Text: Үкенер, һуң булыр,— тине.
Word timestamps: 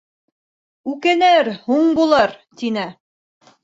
Үкенер, 0.93 1.53
һуң 1.69 1.95
булыр,— 2.01 2.37
тине. 2.65 2.93